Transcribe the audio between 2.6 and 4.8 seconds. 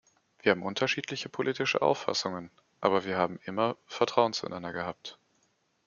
aber wir haben immer Vertrauen zueinander